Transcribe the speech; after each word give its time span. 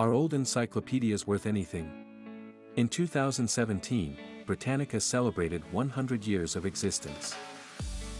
Are 0.00 0.14
old 0.14 0.32
encyclopedias 0.32 1.26
worth 1.26 1.44
anything? 1.44 1.92
In 2.76 2.88
2017, 2.88 4.16
Britannica 4.46 4.98
celebrated 4.98 5.62
100 5.72 6.26
years 6.26 6.56
of 6.56 6.64
existence. 6.64 7.36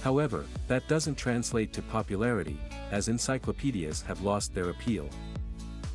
However, 0.02 0.44
that 0.68 0.86
doesn't 0.88 1.14
translate 1.14 1.72
to 1.72 1.80
popularity, 1.80 2.58
as 2.90 3.08
encyclopedias 3.08 4.02
have 4.02 4.20
lost 4.20 4.54
their 4.54 4.68
appeal. 4.68 5.08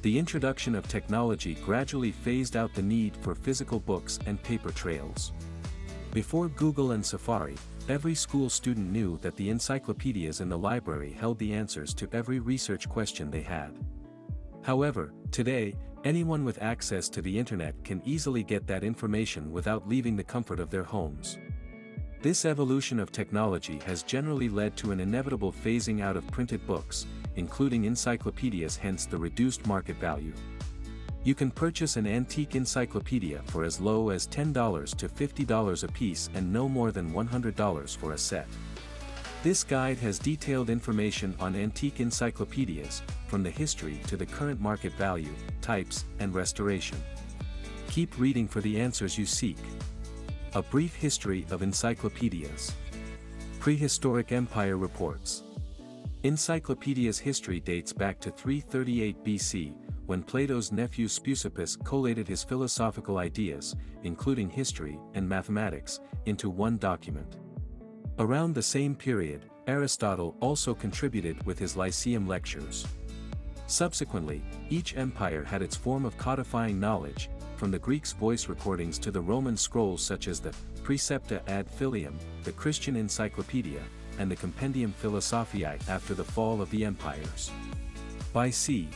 The 0.02 0.18
introduction 0.18 0.74
of 0.74 0.88
technology 0.88 1.54
gradually 1.54 2.12
phased 2.12 2.58
out 2.58 2.74
the 2.74 2.82
need 2.82 3.16
for 3.18 3.36
physical 3.36 3.80
books 3.80 4.18
and 4.26 4.42
paper 4.42 4.72
trails. 4.72 5.34
Before 6.14 6.48
Google 6.48 6.94
and 6.94 7.06
Safari, 7.06 7.58
every 7.90 8.16
school 8.16 8.50
student 8.50 8.90
knew 8.90 9.20
that 9.20 9.36
the 9.36 9.52
encyclopedias 9.52 10.42
in 10.42 10.50
the 10.50 10.58
library 10.58 11.12
held 11.12 11.38
the 11.38 11.54
answers 11.54 11.94
to 11.94 12.10
every 12.12 12.40
research 12.40 12.90
question 12.90 13.30
they 13.30 13.44
had. 13.44 13.78
However, 14.66 15.14
today, 15.30 15.76
anyone 16.06 16.44
with 16.44 16.60
access 16.60 17.08
to 17.10 17.22
the 17.22 17.38
internet 17.38 17.76
can 17.84 18.02
easily 18.04 18.42
get 18.42 18.66
that 18.66 18.84
information 18.84 19.52
without 19.52 19.88
leaving 19.88 20.16
the 20.16 20.24
comfort 20.24 20.60
of 20.60 20.72
their 20.72 20.84
homes. 20.84 21.38
This 22.24 22.46
evolution 22.46 23.00
of 23.00 23.12
technology 23.12 23.80
has 23.86 24.02
generally 24.02 24.50
led 24.50 24.76
to 24.78 24.92
an 24.92 25.00
inevitable 25.00 25.52
phasing 25.52 26.02
out 26.02 26.18
of 26.18 26.26
printed 26.32 26.66
books, 26.66 27.06
including 27.36 27.86
encyclopedias 27.86 28.76
hence 28.76 29.06
the 29.06 29.16
reduced 29.16 29.68
market 29.68 29.98
value. 29.98 30.34
You 31.24 31.36
can 31.36 31.52
purchase 31.52 31.96
an 31.96 32.08
antique 32.08 32.56
encyclopedia 32.56 33.44
for 33.46 33.64
as 33.64 33.80
low 33.80 34.10
as 34.10 34.28
$10 34.28 34.96
to 34.96 35.08
$50 35.08 35.84
a 35.84 35.88
piece 35.90 36.32
and 36.34 36.52
no 36.52 36.68
more 36.68 36.92
than 36.92 37.14
$100 37.14 37.98
for 37.98 38.14
a 38.14 38.18
set. 38.18 38.48
This 39.44 39.64
guide 39.64 40.00
has 40.00 40.18
detailed 40.18 40.72
information 40.72 41.36
on 41.40 41.56
antique 41.56 42.00
encyclopedias, 42.00 43.04
from 43.28 43.44
the 43.44 43.50
history 43.50 44.00
to 44.08 44.18
the 44.18 44.26
current 44.26 44.60
market 44.60 44.94
value, 44.94 45.34
types, 45.62 46.06
and 46.20 46.34
restoration. 46.34 46.98
Keep 47.90 48.18
reading 48.20 48.48
for 48.48 48.62
the 48.62 48.80
answers 48.80 49.18
you 49.18 49.26
seek. 49.26 49.58
A 50.54 50.62
brief 50.62 50.96
history 50.96 51.46
of 51.52 51.62
encyclopedias. 51.62 52.74
Prehistoric 53.60 54.32
Empire 54.32 54.78
reports. 54.78 55.44
Encyclopedia's 56.24 57.20
history 57.20 57.60
dates 57.60 57.94
back 57.94 58.20
to 58.20 58.32
338 58.32 59.24
BC, 59.24 59.74
when 60.06 60.24
Plato's 60.24 60.72
nephew 60.72 61.08
Speusippus 61.08 61.84
collated 61.84 62.28
his 62.28 62.44
philosophical 62.44 63.18
ideas, 63.18 63.76
including 64.04 64.50
history 64.50 65.00
and 65.14 65.28
mathematics, 65.28 66.00
into 66.26 66.50
one 66.50 66.78
document. 66.78 67.38
Around 68.20 68.54
the 68.54 68.62
same 68.62 68.96
period, 68.96 69.50
Aristotle 69.68 70.36
also 70.40 70.74
contributed 70.74 71.44
with 71.46 71.58
his 71.58 71.76
Lyceum 71.76 72.28
lectures. 72.28 72.88
Subsequently, 73.68 74.44
each 74.70 74.96
empire 74.96 75.44
had 75.44 75.62
its 75.62 75.76
form 75.76 76.06
of 76.06 76.18
codifying 76.18 76.80
knowledge, 76.80 77.30
from 77.58 77.72
the 77.72 77.80
Greeks' 77.80 78.14
voice 78.14 78.48
recordings 78.48 79.00
to 79.00 79.12
the 79.12 79.22
Roman 79.22 79.58
scrolls 79.58 80.02
such 80.02 80.28
as 80.28 80.40
the 80.40 80.54
Precepta 80.84 81.42
ad 81.50 81.68
Filium, 81.68 82.14
the 82.44 82.52
Christian 82.52 82.96
Encyclopedia, 82.96 83.82
and 84.20 84.30
the 84.30 84.36
Compendium 84.36 84.94
Philosophiae 84.94 85.80
after 85.88 86.14
the 86.14 86.24
fall 86.24 86.62
of 86.62 86.70
the 86.70 86.86
empires. 86.86 87.52
By 88.34 88.50
c. 88.50 88.88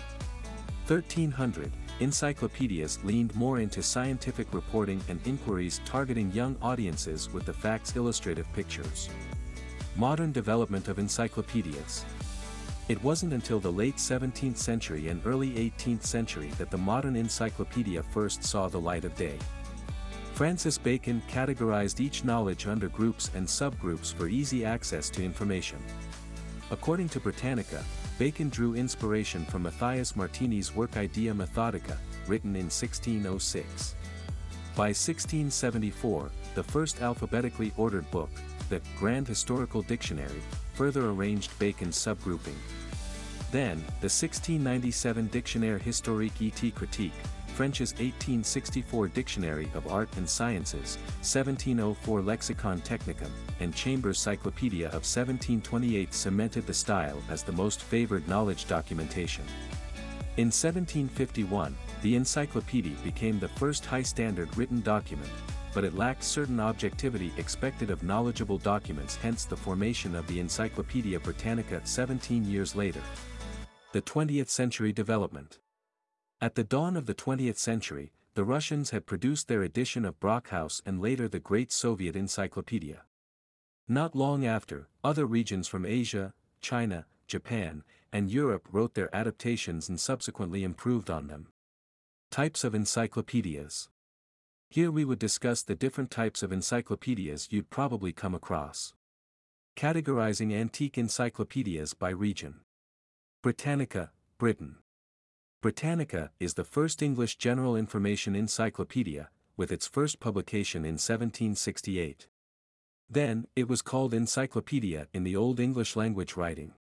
1300, 0.88 1.72
encyclopedias 2.00 3.00
leaned 3.04 3.36
more 3.36 3.60
into 3.60 3.84
scientific 3.84 4.54
reporting 4.54 5.02
and 5.08 5.20
inquiries 5.26 5.82
targeting 5.86 6.32
young 6.32 6.56
audiences 6.62 7.32
with 7.32 7.46
the 7.46 7.54
facts 7.54 7.96
illustrative 7.96 8.52
pictures. 8.54 9.10
Modern 9.96 10.32
development 10.32 10.88
of 10.88 11.00
encyclopedias. 11.00 12.06
It 12.90 13.04
wasn't 13.04 13.34
until 13.34 13.60
the 13.60 13.72
late 13.72 13.98
17th 13.98 14.58
century 14.58 15.10
and 15.10 15.22
early 15.24 15.52
18th 15.52 16.04
century 16.04 16.48
that 16.58 16.72
the 16.72 16.78
modern 16.80 17.16
encyclopedia 17.16 18.02
first 18.02 18.44
saw 18.44 18.68
the 18.68 18.82
light 18.82 19.06
of 19.06 19.16
day. 19.16 19.38
Francis 20.34 20.80
Bacon 20.80 21.22
categorized 21.30 22.00
each 22.00 22.24
knowledge 22.24 22.66
under 22.66 22.90
groups 22.90 23.30
and 23.36 23.46
subgroups 23.46 24.12
for 24.12 24.28
easy 24.28 24.66
access 24.66 25.08
to 25.12 25.24
information. 25.24 25.78
According 26.72 27.10
to 27.10 27.20
Britannica, 27.20 27.84
Bacon 28.18 28.50
drew 28.50 28.74
inspiration 28.74 29.46
from 29.46 29.62
Matthias 29.64 30.16
Martini's 30.16 30.74
work 30.74 30.98
Idea 30.98 31.32
Methodica, 31.32 31.96
written 32.26 32.56
in 32.56 32.72
1606. 32.72 33.94
By 34.76 34.88
1674, 34.88 36.32
the 36.56 36.64
first 36.64 37.04
alphabetically 37.04 37.72
ordered 37.78 38.10
book, 38.10 38.32
the 38.70 38.82
Grand 38.98 39.28
Historical 39.28 39.84
Dictionary, 39.84 40.42
further 40.74 41.10
arranged 41.10 41.58
Bacon's 41.60 41.98
subgrouping. 41.98 42.56
Then, 43.52 43.78
the 44.02 44.10
1697 44.10 45.28
Dictionnaire 45.28 45.80
historique 45.80 46.42
et 46.42 46.76
critique, 46.76 47.14
French's 47.56 47.92
1864 47.94 49.08
Dictionary 49.10 49.70
of 49.74 49.92
Art 49.92 50.08
and 50.18 50.30
Sciences, 50.30 50.98
1704 51.22 52.22
Lexicon 52.22 52.80
Technicum, 52.82 53.32
and 53.60 53.76
Chambers' 53.76 54.20
Cyclopedia 54.20 54.88
of 54.88 55.04
1728 55.04 56.14
cemented 56.14 56.68
the 56.68 56.74
style 56.74 57.22
as 57.30 57.44
the 57.44 57.52
most 57.52 57.82
favored 57.82 58.28
knowledge 58.28 58.68
documentation. 58.68 59.44
In 60.38 60.48
1751, 60.48 61.76
the 62.02 62.16
encyclopedia 62.16 62.96
became 63.04 63.40
the 63.40 63.50
first 63.50 63.86
high-standard 63.86 64.56
written 64.56 64.80
document, 64.82 65.30
but 65.74 65.84
it 65.84 65.96
lacked 65.96 66.24
certain 66.24 66.60
objectivity 66.60 67.34
expected 67.38 67.90
of 67.90 68.04
knowledgeable 68.04 68.58
documents 68.58 69.16
hence 69.18 69.44
the 69.44 69.58
formation 69.58 70.16
of 70.16 70.26
the 70.28 70.40
Encyclopaedia 70.40 71.20
Britannica 71.20 71.82
17 71.84 72.46
years 72.46 72.76
later. 72.76 73.02
The 73.92 74.02
20th 74.04 74.50
century 74.50 74.94
development 74.94 75.58
at 76.42 76.56
the 76.56 76.64
dawn 76.64 76.96
of 76.96 77.06
the 77.06 77.16
20th 77.16 77.58
century, 77.58 78.14
the 78.36 78.46
Russians 78.46 78.92
had 78.92 79.06
produced 79.06 79.48
their 79.48 79.64
edition 79.64 80.06
of 80.06 80.20
Brockhaus 80.20 80.82
and 80.86 81.02
later 81.02 81.28
the 81.28 81.40
Great 81.40 81.72
Soviet 81.72 82.16
Encyclopedia. 82.16 83.02
Not 83.88 84.16
long 84.16 84.46
after, 84.46 84.88
other 85.04 85.26
regions 85.26 85.68
from 85.68 85.86
Asia, 85.86 86.34
China, 86.62 87.08
Japan, 87.28 87.84
and 88.14 88.30
Europe 88.30 88.68
wrote 88.72 88.94
their 88.94 89.14
adaptations 89.14 89.90
and 89.90 90.00
subsequently 90.00 90.64
improved 90.64 91.10
on 91.10 91.28
them. 91.28 91.48
Types 92.30 92.64
of 92.64 92.76
Encyclopedias 92.76 93.90
Here 94.70 94.92
we 94.92 95.04
would 95.04 95.20
discuss 95.20 95.64
the 95.64 95.76
different 95.76 96.12
types 96.12 96.44
of 96.44 96.54
encyclopedias 96.54 97.48
you'd 97.50 97.72
probably 97.72 98.14
come 98.14 98.36
across. 98.36 98.94
Categorizing 99.76 100.54
antique 100.54 100.98
encyclopedias 100.98 101.96
by 101.96 102.12
region. 102.12 102.62
Britannica, 103.42 104.12
Britain. 104.38 104.76
Britannica 105.62 106.32
is 106.42 106.56
the 106.56 106.66
first 106.66 107.02
English 107.02 107.38
general 107.38 107.74
information 107.74 108.36
encyclopedia, 108.36 109.30
with 109.56 109.72
its 109.72 109.88
first 109.88 110.20
publication 110.20 110.84
in 110.84 110.96
1768. 110.96 112.28
Then, 113.10 113.48
it 113.56 113.70
was 113.70 113.82
called 113.82 114.14
Encyclopedia 114.14 115.08
in 115.14 115.24
the 115.24 115.38
Old 115.38 115.62
English 115.62 115.96
language 115.96 116.36
writing. 116.36 116.74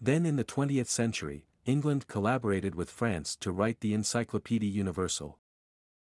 Then 0.00 0.24
in 0.24 0.36
the 0.36 0.44
20th 0.44 0.86
century, 0.86 1.46
England 1.66 2.06
collaborated 2.06 2.76
with 2.76 2.88
France 2.88 3.34
to 3.40 3.50
write 3.50 3.80
the 3.80 3.92
Encyclopédie 3.92 4.72
Universelle. 4.72 5.40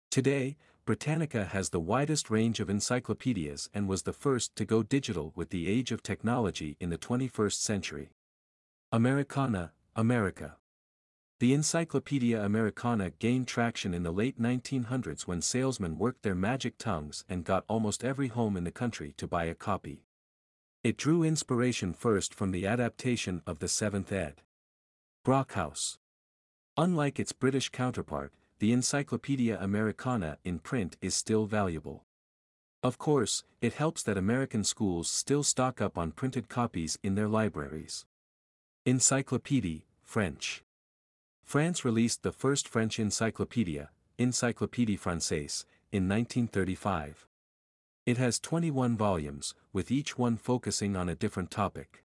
Today, 0.10 0.56
Britannica 0.86 1.44
has 1.44 1.72
the 1.72 1.82
widest 1.82 2.30
range 2.30 2.62
of 2.62 2.70
encyclopedias 2.70 3.70
and 3.74 3.90
was 3.90 4.04
the 4.04 4.14
first 4.14 4.56
to 4.56 4.64
go 4.64 4.84
digital 4.84 5.34
with 5.36 5.50
the 5.50 5.68
age 5.68 5.92
of 5.92 6.02
technology 6.02 6.78
in 6.80 6.92
the 6.92 6.98
21st 6.98 7.56
century. 7.56 8.15
Americana, 8.96 9.74
America. 9.98 10.56
The 11.42 11.54
Encyclopedia 11.54 12.42
Americana 12.42 13.10
gained 13.10 13.46
traction 13.46 13.94
in 13.94 14.04
the 14.04 14.14
late 14.14 14.40
1900s 14.42 15.24
when 15.24 15.42
salesmen 15.42 15.98
worked 15.98 16.24
their 16.24 16.34
magic 16.34 16.78
tongues 16.78 17.26
and 17.28 17.44
got 17.44 17.66
almost 17.68 18.06
every 18.06 18.30
home 18.30 18.56
in 18.56 18.64
the 18.64 18.72
country 18.72 19.14
to 19.18 19.28
buy 19.28 19.44
a 19.44 19.54
copy. 19.54 20.06
It 20.82 20.96
drew 20.96 21.24
inspiration 21.24 21.92
first 21.94 22.34
from 22.34 22.52
the 22.52 22.66
adaptation 22.66 23.42
of 23.46 23.60
the 23.60 23.68
Seventh 23.68 24.14
ed. 24.14 24.44
Brockhaus. 25.26 25.98
Unlike 26.78 27.20
its 27.20 27.34
British 27.34 27.68
counterpart, 27.68 28.32
the 28.60 28.72
Encyclopedia 28.72 29.60
Americana 29.60 30.38
in 30.46 30.60
print 30.60 30.96
is 31.02 31.14
still 31.14 31.46
valuable. 31.46 32.06
Of 32.82 32.98
course, 32.98 33.44
it 33.60 33.74
helps 33.74 34.04
that 34.04 34.18
American 34.18 34.64
schools 34.64 35.10
still 35.10 35.44
stock 35.44 35.82
up 35.82 35.98
on 35.98 36.14
printed 36.14 36.48
copies 36.48 36.98
in 37.04 37.16
their 37.16 37.28
libraries. 37.28 38.06
Encyclopédie, 38.86 39.82
French. 40.04 40.64
France 41.44 41.84
released 41.84 42.22
the 42.22 42.32
first 42.32 42.68
French 42.68 43.00
encyclopedia, 43.00 43.90
Encyclopédie 44.20 45.00
Française, 45.00 45.66
in 45.92 46.08
1935. 46.08 47.26
It 48.06 48.18
has 48.18 48.40
21 48.40 48.96
volumes, 48.96 49.56
with 49.74 49.90
each 49.90 50.20
one 50.20 50.38
focusing 50.38 50.96
on 50.96 51.10
a 51.10 51.16
different 51.16 51.50
topic. 51.50 52.04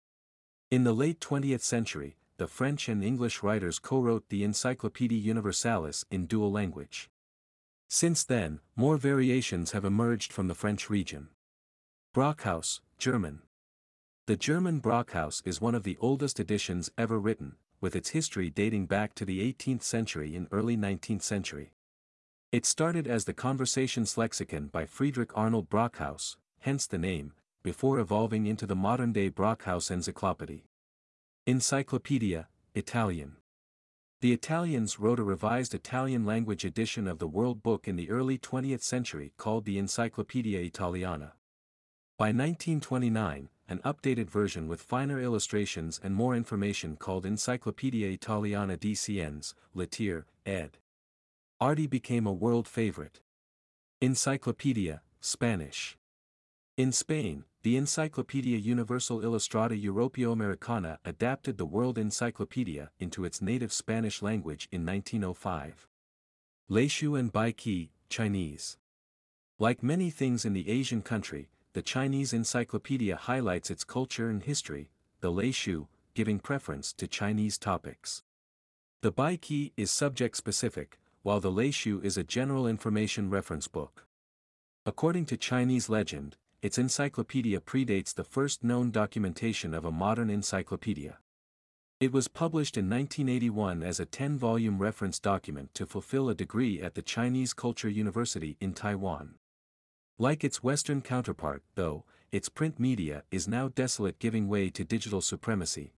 In 0.72 0.84
the 0.84 0.94
late 0.94 1.20
20th 1.20 1.62
century, 1.62 2.16
the 2.38 2.48
French 2.48 2.90
and 2.90 3.04
English 3.04 3.44
writers 3.44 3.78
co-wrote 3.78 4.30
the 4.30 4.42
Encyclopédie 4.42 5.22
Universalis 5.22 6.06
in 6.10 6.26
dual 6.26 6.52
language. 6.52 7.08
Since 7.88 8.24
then, 8.24 8.62
more 8.76 8.98
variations 8.98 9.74
have 9.74 9.86
emerged 9.86 10.34
from 10.34 10.48
the 10.48 10.56
French 10.56 10.90
region. 10.90 11.28
Brockhaus, 12.16 12.80
German. 12.98 13.44
The 14.26 14.38
German 14.38 14.80
Brockhaus 14.80 15.42
is 15.44 15.60
one 15.60 15.76
of 15.76 15.84
the 15.84 15.98
oldest 16.00 16.40
editions 16.40 16.90
ever 16.98 17.20
written, 17.20 17.58
with 17.82 17.94
its 17.94 18.12
history 18.12 18.50
dating 18.50 18.86
back 18.86 19.14
to 19.16 19.26
the 19.26 19.42
18th 19.52 19.84
century 19.84 20.34
and 20.34 20.48
early 20.50 20.78
19th 20.78 21.24
century. 21.24 21.74
It 22.50 22.66
started 22.66 23.06
as 23.06 23.26
the 23.26 23.34
Conversations 23.34 24.18
Lexicon 24.18 24.68
by 24.68 24.86
Friedrich 24.86 25.32
Arnold 25.36 25.70
Brockhaus, 25.70 26.38
hence 26.60 26.88
the 26.88 26.98
name, 26.98 27.34
before 27.64 28.00
evolving 28.00 28.48
into 28.48 28.66
the 28.66 28.78
modern-day 28.78 29.30
Brockhaus 29.30 29.92
Encyclopedia. 29.92 30.62
Encyclopedia, 31.46 32.48
Italian. 32.76 33.36
The 34.22 34.32
Italians 34.32 35.02
wrote 35.02 35.20
a 35.20 35.24
revised 35.24 35.74
Italian-language 35.74 36.64
edition 36.64 37.10
of 37.10 37.20
the 37.20 37.28
World 37.28 37.62
Book 37.62 37.90
in 37.90 37.98
the 37.98 38.10
early 38.10 38.38
20th 38.38 38.84
century 38.84 39.34
called 39.36 39.66
the 39.66 39.78
Encyclopedia 39.78 40.62
Italiana. 40.62 41.34
By 42.18 42.28
1929, 42.28 43.50
an 43.70 43.80
updated 43.80 44.30
version 44.30 44.68
with 44.68 44.82
finer 44.82 45.20
illustrations 45.20 46.00
and 46.04 46.14
more 46.14 46.36
information 46.36 46.96
called 46.96 47.26
Encyclopedia 47.26 48.10
Italiana 48.10 48.78
di 48.78 48.94
Scienze, 48.94 49.54
Lettere, 49.76 50.26
ed. 50.46 50.78
Arti 51.60 51.88
became 51.88 52.28
a 52.28 52.34
world 52.34 52.68
favorite. 52.68 53.22
Encyclopedia, 54.02 55.02
Spanish. 55.22 55.98
In 56.76 56.92
Spain, 56.92 57.46
the 57.62 57.78
Encyclopedia 57.78 58.58
Universal 58.58 59.22
Ilustrada 59.22 59.82
Europeo-Americana 59.82 61.00
adapted 61.06 61.58
the 61.58 61.66
World 61.66 61.98
Encyclopedia 61.98 62.92
into 63.00 63.24
its 63.24 63.42
native 63.42 63.72
Spanish 63.72 64.22
language 64.22 64.68
in 64.72 64.86
1905. 64.86 65.88
Leishu 66.70 67.18
and 67.18 67.32
Baiqi, 67.32 67.90
Chinese. 68.10 68.78
Like 69.60 69.82
many 69.82 70.10
things 70.10 70.44
in 70.44 70.52
the 70.52 70.70
Asian 70.70 71.02
country, 71.02 71.48
the 71.74 71.82
Chinese 71.82 72.34
encyclopedia 72.34 73.16
highlights 73.16 73.72
its 73.72 73.84
culture 73.84 74.30
and 74.30 74.44
history, 74.44 74.92
the 75.22 75.32
Leishu, 75.32 75.88
giving 76.14 76.40
preference 76.40 76.94
to 76.94 77.08
Chinese 77.08 77.58
topics. 77.58 78.22
The 79.02 79.12
Baiqi 79.12 79.72
is 79.76 79.90
subject-specific, 79.90 81.00
while 81.24 81.40
the 81.40 81.52
Leishu 81.52 82.04
is 82.04 82.16
a 82.16 82.24
general 82.24 82.68
information 82.68 83.32
reference 83.32 83.68
book. 83.68 84.06
According 84.86 85.26
to 85.28 85.38
Chinese 85.38 85.90
legend, 85.90 86.38
its 86.62 86.78
encyclopedia 86.78 87.60
predates 87.60 88.14
the 88.14 88.24
first 88.24 88.64
known 88.64 88.92
documentation 88.92 89.74
of 89.74 89.84
a 89.84 89.92
modern 89.92 90.30
encyclopedia. 90.30 91.18
It 92.00 92.12
was 92.12 92.28
published 92.28 92.78
in 92.78 92.90
1981 92.90 93.82
as 93.82 94.00
a 94.00 94.06
10-volume 94.06 94.78
reference 94.78 95.20
document 95.20 95.74
to 95.74 95.88
fulfill 95.88 96.30
a 96.30 96.36
degree 96.36 96.80
at 96.82 96.94
the 96.94 97.02
Chinese 97.02 97.54
Culture 97.54 97.90
University 97.90 98.58
in 98.60 98.74
Taiwan. 98.74 99.36
Like 100.20 100.44
its 100.44 100.62
Western 100.62 101.02
counterpart, 101.02 101.64
though, 101.74 102.06
its 102.32 102.48
print 102.48 102.80
media 102.80 103.24
is 103.32 103.48
now 103.48 103.70
desolate 103.70 104.20
giving 104.20 104.48
way 104.48 104.70
to 104.70 104.84
digital 104.84 105.22
supremacy. 105.22 105.94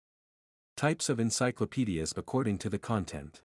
Types 0.77 1.09
of 1.09 1.19
encyclopedias 1.19 2.15
according 2.17 2.59
to 2.59 2.69
the 2.69 2.79
content. 2.79 3.43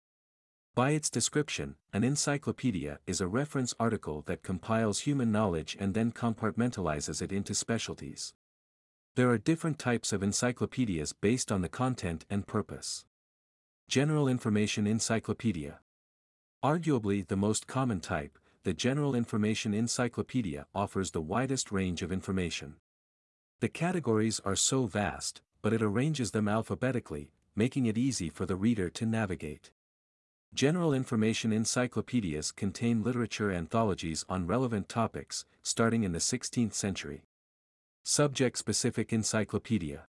By 0.73 0.91
its 0.91 1.09
description, 1.09 1.75
an 1.93 2.03
encyclopedia 2.03 2.99
is 3.07 3.21
a 3.21 3.27
reference 3.27 3.73
article 3.79 4.23
that 4.25 4.43
compiles 4.43 5.01
human 5.01 5.31
knowledge 5.31 5.77
and 5.79 5.93
then 5.93 6.11
compartmentalizes 6.11 7.21
it 7.21 7.31
into 7.31 7.53
specialties. 7.53 8.33
There 9.15 9.29
are 9.29 9.37
different 9.37 9.79
types 9.79 10.11
of 10.11 10.21
encyclopedias 10.21 11.13
based 11.13 11.51
on 11.51 11.61
the 11.61 11.69
content 11.69 12.25
and 12.29 12.45
purpose. 12.45 13.05
General 13.87 14.27
Information 14.27 14.87
Encyclopedia. 14.87 15.79
Arguably 16.63 17.25
the 17.25 17.37
most 17.37 17.67
common 17.67 18.01
type, 18.01 18.37
the 18.65 18.73
General 18.73 19.13
Information 19.13 19.75
Encyclopedia 19.75 20.65
offers 20.73 21.11
the 21.11 21.21
widest 21.21 21.71
range 21.71 22.01
of 22.01 22.11
information. 22.11 22.77
The 23.59 23.69
categories 23.69 24.41
are 24.43 24.55
so 24.55 24.87
vast, 24.87 25.43
but 25.61 25.71
it 25.71 25.83
arranges 25.83 26.31
them 26.31 26.47
alphabetically, 26.47 27.29
making 27.55 27.85
it 27.85 27.95
easy 27.95 28.27
for 28.27 28.47
the 28.47 28.55
reader 28.55 28.89
to 28.89 29.05
navigate. 29.05 29.69
General 30.51 30.95
information 30.95 31.53
encyclopedias 31.53 32.51
contain 32.51 33.03
literature 33.03 33.51
anthologies 33.51 34.25
on 34.27 34.47
relevant 34.47 34.89
topics, 34.89 35.45
starting 35.61 36.03
in 36.03 36.11
the 36.13 36.17
16th 36.17 36.73
century. 36.73 37.21
Subject-specific 38.03 39.13
encyclopedia. 39.13 40.07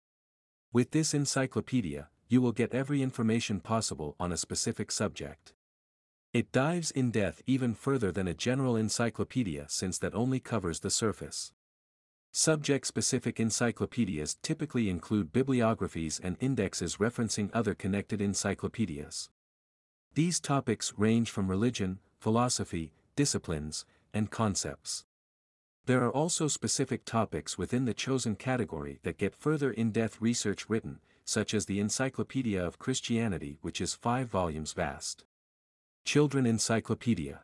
With 0.74 0.92
this 0.92 1.14
encyclopedia, 1.14 2.10
you 2.28 2.42
will 2.42 2.52
get 2.52 2.74
every 2.74 3.02
information 3.02 3.62
possible 3.62 4.18
on 4.20 4.34
a 4.34 4.38
specific 4.38 4.92
subject. 4.92 5.54
It 6.34 6.54
dives 6.54 6.92
in 6.92 7.12
depth 7.12 7.42
even 7.46 7.74
further 7.74 8.10
than 8.10 8.26
a 8.26 8.34
general 8.34 8.78
encyclopedia 8.78 9.66
since 9.68 9.98
that 9.98 10.16
only 10.16 10.40
covers 10.40 10.80
the 10.80 10.90
surface. 10.90 11.52
Subject-specific 12.32 13.38
encyclopedias 13.38 14.38
typically 14.42 14.90
include 14.90 15.34
bibliographies 15.34 16.22
and 16.24 16.38
indexes 16.40 16.96
referencing 16.98 17.50
other 17.54 17.76
connected 17.76 18.22
encyclopedias. 18.22 19.30
These 20.14 20.40
topics 20.40 20.94
range 20.96 21.30
from 21.30 21.50
religion, 21.50 22.00
philosophy, 22.18 22.94
disciplines, 23.18 23.86
and 24.14 24.32
concepts. 24.32 25.04
There 25.86 26.02
are 26.02 26.12
also 26.12 26.48
specific 26.48 27.04
topics 27.04 27.58
within 27.58 27.84
the 27.84 27.94
chosen 27.94 28.38
category 28.38 29.00
that 29.04 29.18
get 29.18 29.36
further 29.36 29.72
in-depth 29.72 30.22
research 30.22 30.70
written, 30.70 31.02
such 31.26 31.54
as 31.54 31.66
the 31.66 31.82
Encyclopedia 31.82 32.66
of 32.66 32.80
Christianity 32.80 33.58
which 33.62 33.82
is 33.82 33.94
five 33.94 34.30
volumes 34.30 34.72
vast. 34.72 35.26
Children 36.04 36.46
Encyclopedia 36.46 37.44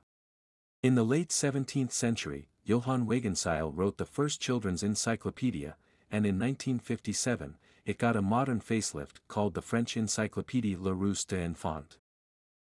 In 0.83 0.95
the 0.95 1.05
late 1.05 1.29
17th 1.29 1.91
century, 1.91 2.49
Johann 2.65 3.05
Wagenseil 3.05 3.71
wrote 3.73 3.97
the 3.97 4.05
first 4.05 4.41
children's 4.41 4.83
encyclopedia, 4.83 5.77
and 6.11 6.25
in 6.25 6.35
1957, 6.39 7.55
it 7.85 7.97
got 7.97 8.17
a 8.17 8.21
modern 8.21 8.59
facelift 8.59 9.19
called 9.29 9.53
the 9.53 9.61
French 9.61 9.95
Encyclopédie 9.95 10.75
La 10.77 10.91
Larousse 10.91 11.25
d'Enfant. 11.25 11.97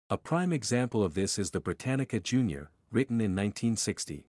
A 0.08 0.18
prime 0.18 0.52
example 0.52 1.02
of 1.02 1.14
this 1.14 1.38
is 1.38 1.50
the 1.50 1.60
Britannica 1.60 2.20
Junior, 2.20 2.70
written 2.92 3.16
in 3.20 3.34
1960. 3.34 4.28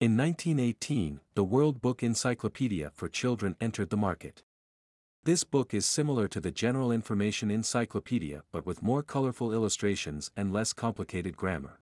In 0.00 0.16
1918, 0.16 1.20
the 1.34 1.44
World 1.44 1.80
Book 1.80 2.02
Encyclopedia 2.02 2.90
for 2.92 3.08
Children 3.08 3.56
entered 3.60 3.90
the 3.90 3.96
market. 3.96 4.42
This 5.24 5.44
book 5.44 5.72
is 5.72 5.86
similar 5.86 6.26
to 6.26 6.40
the 6.40 6.50
General 6.50 6.90
Information 6.90 7.48
Encyclopedia 7.48 8.42
but 8.50 8.66
with 8.66 8.82
more 8.82 9.04
colorful 9.04 9.52
illustrations 9.52 10.32
and 10.36 10.52
less 10.52 10.72
complicated 10.72 11.36
grammar. 11.36 11.78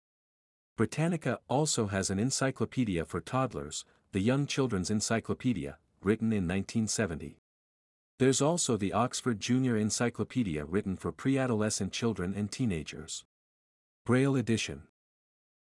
Britannica 0.77 1.39
also 1.47 1.87
has 1.87 2.11
an 2.11 2.19
encyclopedia 2.19 3.05
for 3.05 3.21
toddlers, 3.21 3.85
the 4.11 4.19
Young 4.19 4.45
Children's 4.49 4.91
Encyclopedia, 4.91 5.79
written 6.03 6.33
in 6.33 6.49
1970. 6.49 7.39
There's 8.19 8.43
also 8.43 8.77
the 8.77 8.93
Oxford 8.93 9.39
Junior 9.39 9.77
Encyclopedia 9.77 10.65
written 10.65 10.97
for 10.97 11.13
pre-adolescent 11.13 11.93
children 11.93 12.35
and 12.37 12.51
teenagers. 12.51 13.25
Braille 14.05 14.35
Edition 14.35 14.89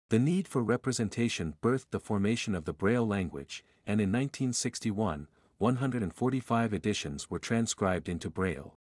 The 0.08 0.18
need 0.18 0.48
for 0.48 0.64
representation 0.64 1.54
birthed 1.62 1.90
the 1.92 2.00
formation 2.00 2.56
of 2.56 2.64
the 2.64 2.72
Braille 2.72 3.06
language, 3.06 3.64
and 3.86 4.00
in 4.00 4.08
1961, 4.08 5.28
145 5.58 6.72
editions 6.72 7.28
were 7.28 7.40
transcribed 7.40 8.08
into 8.08 8.30
Braille. 8.30 8.76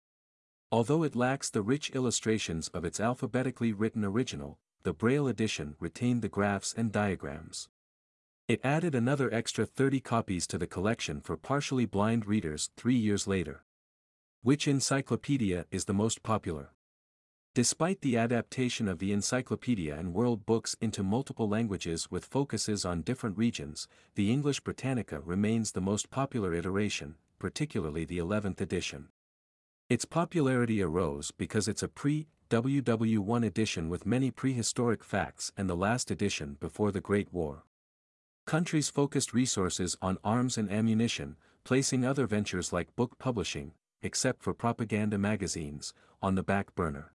Although 0.71 1.03
it 1.03 1.15
lacks 1.15 1.51
the 1.51 1.61
rich 1.61 1.91
illustrations 1.91 2.67
of 2.69 2.83
its 2.83 2.99
alphabetically 2.99 3.71
written 3.71 4.03
original, 4.03 4.57
the 4.81 4.91
Braille 4.91 5.27
edition 5.27 5.75
retained 5.79 6.23
the 6.23 6.29
graphs 6.29 6.73
and 6.75 6.91
diagrams. 6.91 7.69
It 8.47 8.59
added 8.63 8.95
another 8.95 9.31
extra 9.31 9.67
30 9.67 9.99
copies 9.99 10.47
to 10.47 10.57
the 10.57 10.65
collection 10.65 11.21
for 11.21 11.37
partially 11.37 11.85
blind 11.85 12.25
readers 12.25 12.71
three 12.75 12.95
years 12.95 13.27
later. 13.27 13.63
Which 14.41 14.67
encyclopedia 14.67 15.67
is 15.69 15.85
the 15.85 15.93
most 15.93 16.23
popular? 16.23 16.71
Despite 17.55 18.01
the 18.01 18.17
adaptation 18.17 18.87
of 18.87 18.97
the 18.97 19.11
encyclopedia 19.11 19.95
and 19.95 20.11
world 20.11 20.43
books 20.43 20.75
into 20.81 21.03
multiple 21.03 21.47
languages 21.47 22.09
with 22.09 22.25
focuses 22.25 22.83
on 22.83 23.03
different 23.03 23.37
regions, 23.37 23.87
the 24.15 24.31
English 24.31 24.61
Britannica 24.61 25.19
remains 25.19 25.71
the 25.71 25.81
most 25.81 26.09
popular 26.09 26.55
iteration, 26.55 27.13
particularly 27.37 28.05
the 28.05 28.17
11th 28.17 28.59
edition. 28.59 29.09
Its 29.87 30.03
popularity 30.03 30.81
arose 30.81 31.29
because 31.29 31.67
it's 31.67 31.83
a 31.83 31.87
pre-WW1 31.87 33.45
edition 33.45 33.87
with 33.87 34.07
many 34.07 34.31
prehistoric 34.31 35.03
facts 35.03 35.51
and 35.55 35.69
the 35.69 35.75
last 35.75 36.09
edition 36.09 36.57
before 36.59 36.91
the 36.91 37.01
Great 37.01 37.31
War. 37.31 37.65
Countries 38.47 38.89
focused 38.89 39.31
resources 39.31 39.95
on 40.01 40.17
arms 40.23 40.57
and 40.57 40.71
ammunition, 40.71 41.35
placing 41.63 42.03
other 42.03 42.25
ventures 42.25 42.73
like 42.73 42.95
book 42.95 43.19
publishing, 43.19 43.73
except 44.01 44.41
for 44.41 44.55
propaganda 44.55 45.19
magazines, 45.19 45.93
on 46.19 46.33
the 46.33 46.41
back 46.41 46.73
burner. 46.73 47.11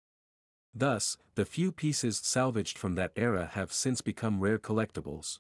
Thus, 0.73 1.17
the 1.35 1.45
few 1.45 1.71
pieces 1.71 2.17
salvaged 2.23 2.77
from 2.77 2.95
that 2.95 3.11
era 3.15 3.51
have 3.53 3.71
since 3.71 4.01
become 4.01 4.39
rare 4.39 4.57
collectibles. 4.57 5.39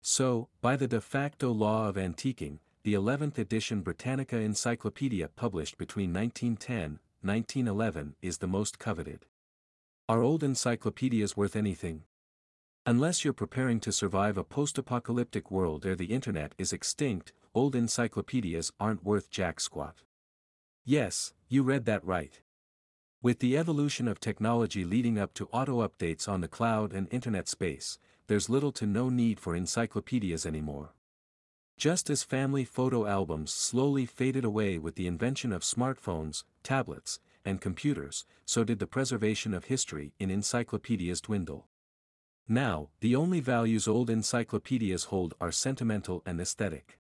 So, 0.00 0.48
by 0.60 0.76
the 0.76 0.86
de 0.86 1.00
facto 1.00 1.50
law 1.50 1.88
of 1.88 1.96
antiquing, 1.96 2.58
the 2.82 2.94
11th 2.94 3.38
edition 3.38 3.80
Britannica 3.80 4.36
Encyclopedia 4.36 5.28
published 5.28 5.78
between 5.78 6.12
1910 6.12 7.00
1911 7.22 8.16
is 8.20 8.36
the 8.36 8.46
most 8.46 8.78
coveted. 8.78 9.24
Are 10.10 10.22
old 10.22 10.42
encyclopedias 10.42 11.38
worth 11.38 11.56
anything? 11.56 12.02
Unless 12.84 13.24
you're 13.24 13.32
preparing 13.32 13.80
to 13.80 13.92
survive 13.92 14.36
a 14.36 14.44
post-apocalyptic 14.44 15.50
world 15.50 15.86
ere 15.86 15.96
the 15.96 16.12
internet 16.12 16.54
is 16.58 16.74
extinct, 16.74 17.32
old 17.54 17.74
encyclopedias 17.74 18.72
aren't 18.78 19.02
worth 19.02 19.30
jack 19.30 19.58
squat. 19.58 20.02
Yes, 20.84 21.32
you 21.48 21.62
read 21.62 21.86
that 21.86 22.04
right. 22.04 22.42
With 23.24 23.38
the 23.38 23.56
evolution 23.56 24.06
of 24.06 24.20
technology 24.20 24.84
leading 24.84 25.18
up 25.18 25.32
to 25.32 25.46
auto 25.46 25.80
updates 25.80 26.28
on 26.28 26.42
the 26.42 26.46
cloud 26.46 26.92
and 26.92 27.08
internet 27.10 27.48
space, 27.48 27.98
there's 28.26 28.50
little 28.50 28.70
to 28.72 28.84
no 28.84 29.08
need 29.08 29.40
for 29.40 29.56
encyclopedias 29.56 30.44
anymore. 30.44 30.90
Just 31.78 32.10
as 32.10 32.22
family 32.22 32.66
photo 32.66 33.06
albums 33.06 33.50
slowly 33.50 34.04
faded 34.04 34.44
away 34.44 34.76
with 34.76 34.96
the 34.96 35.06
invention 35.06 35.54
of 35.54 35.62
smartphones, 35.62 36.44
tablets, 36.62 37.18
and 37.46 37.62
computers, 37.62 38.26
so 38.44 38.62
did 38.62 38.78
the 38.78 38.86
preservation 38.86 39.54
of 39.54 39.64
history 39.64 40.12
in 40.18 40.30
encyclopedias 40.30 41.22
dwindle. 41.22 41.66
Now, 42.46 42.90
the 43.00 43.16
only 43.16 43.40
values 43.40 43.88
old 43.88 44.10
encyclopedias 44.10 45.04
hold 45.04 45.32
are 45.40 45.50
sentimental 45.50 46.22
and 46.26 46.42
aesthetic. 46.42 46.98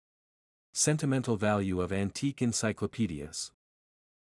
Sentimental 0.74 1.38
value 1.38 1.80
of 1.80 1.94
antique 1.94 2.42
encyclopedias. 2.42 3.54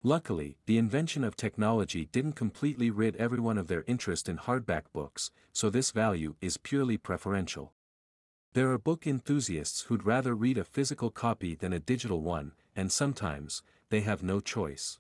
Luckily, 0.03 0.57
the 0.67 0.79
invention 0.79 1.25
of 1.25 1.37
technology 1.37 2.09
didn't 2.13 2.35
completely 2.35 2.91
rid 2.91 3.17
everyone 3.17 3.59
of 3.59 3.67
their 3.67 3.85
interest 3.87 4.29
in 4.29 4.39
hardback 4.39 4.83
books, 4.93 5.31
so 5.53 5.69
this 5.69 5.91
value 5.91 6.37
is 6.41 6.59
purely 6.59 6.97
preferential. 6.97 7.73
There 8.53 8.71
are 8.73 8.79
book 8.79 9.07
enthusiasts 9.07 9.83
who'd 9.83 10.07
rather 10.07 10.35
read 10.35 10.59
a 10.59 10.65
physical 10.65 11.11
copy 11.11 11.55
than 11.55 11.73
a 11.73 11.81
digital 11.81 12.23
one, 12.23 12.53
and 12.75 12.91
sometimes, 12.93 13.63
they 13.91 14.01
have 14.01 14.23
no 14.23 14.41
choice. 14.41 14.99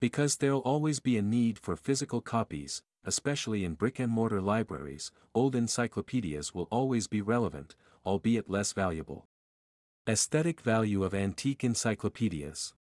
Because 0.00 0.36
there'll 0.36 0.60
always 0.60 1.00
be 1.00 1.16
a 1.16 1.22
need 1.22 1.58
for 1.58 1.74
physical 1.74 2.20
copies, 2.20 2.82
especially 3.04 3.64
in 3.64 3.74
brick-and-mortar 3.74 4.42
libraries, 4.42 5.12
old 5.34 5.54
encyclopedias 5.54 6.54
will 6.54 6.68
always 6.70 7.06
be 7.06 7.22
relevant, 7.22 7.76
albeit 8.04 8.50
less 8.50 8.72
valuable. 8.72 9.26
Aesthetic 10.08 10.60
value 10.60 11.02
of 11.02 11.14
antique 11.14 11.64
encyclopedias. 11.64 12.74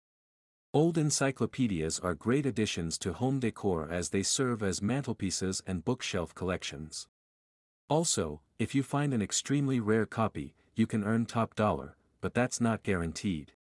Old 0.74 0.98
encyclopedias 0.98 2.00
are 2.00 2.16
great 2.16 2.44
additions 2.44 2.98
to 2.98 3.12
home 3.12 3.38
decor 3.38 3.88
as 3.92 4.08
they 4.08 4.24
serve 4.24 4.60
as 4.60 4.80
mantelpieces 4.80 5.62
and 5.68 5.84
bookshelf 5.84 6.34
collections. 6.34 7.06
Also, 7.88 8.40
if 8.58 8.74
you 8.74 8.82
find 8.82 9.14
an 9.14 9.22
extremely 9.22 9.78
rare 9.78 10.04
copy, 10.04 10.56
you 10.74 10.88
can 10.88 11.04
earn 11.04 11.26
top 11.26 11.54
dollar, 11.54 11.96
but 12.20 12.34
that's 12.34 12.60
not 12.60 12.82
guaranteed. 12.82 13.52